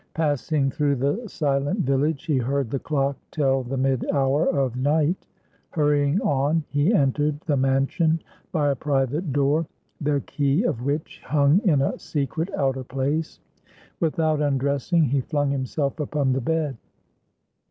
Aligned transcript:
Passing 0.15 0.71
through 0.71 0.95
the 0.95 1.27
silent 1.27 1.81
village, 1.81 2.25
he 2.25 2.39
heard 2.39 2.71
the 2.71 2.79
clock 2.79 3.17
tell 3.29 3.61
the 3.61 3.77
mid 3.77 4.03
hour 4.11 4.47
of 4.47 4.75
night. 4.75 5.27
Hurrying 5.69 6.19
on, 6.21 6.63
he 6.69 6.91
entered 6.91 7.39
the 7.41 7.55
mansion 7.55 8.19
by 8.51 8.69
a 8.71 8.75
private 8.75 9.31
door, 9.31 9.67
the 10.01 10.19
key 10.21 10.63
of 10.63 10.81
which 10.81 11.21
hung 11.25 11.59
in 11.65 11.83
a 11.83 11.99
secret 11.99 12.49
outer 12.55 12.83
place. 12.83 13.41
Without 13.99 14.41
undressing, 14.41 15.03
he 15.03 15.21
flung 15.21 15.51
himself 15.51 15.99
upon 15.99 16.33
the 16.33 16.41
bed. 16.41 16.77